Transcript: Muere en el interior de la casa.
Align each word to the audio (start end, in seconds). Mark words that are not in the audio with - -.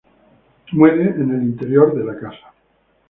Muere 0.71 1.11
en 1.11 1.29
el 1.35 1.43
interior 1.43 1.93
de 1.95 2.03
la 2.03 2.17
casa. 2.17 2.55